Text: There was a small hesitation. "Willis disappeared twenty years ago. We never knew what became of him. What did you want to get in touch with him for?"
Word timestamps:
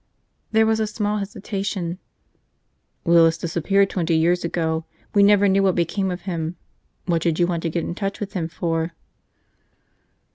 There 0.51 0.65
was 0.65 0.79
a 0.79 0.87
small 0.87 1.19
hesitation. 1.19 1.99
"Willis 3.05 3.37
disappeared 3.37 3.91
twenty 3.91 4.17
years 4.17 4.43
ago. 4.43 4.83
We 5.13 5.21
never 5.21 5.47
knew 5.47 5.61
what 5.61 5.75
became 5.75 6.09
of 6.09 6.21
him. 6.21 6.55
What 7.05 7.21
did 7.21 7.37
you 7.37 7.45
want 7.45 7.61
to 7.61 7.69
get 7.69 7.83
in 7.83 7.93
touch 7.93 8.19
with 8.19 8.33
him 8.33 8.47
for?" 8.47 8.93